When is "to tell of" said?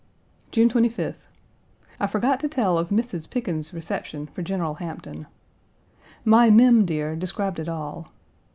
2.39-2.89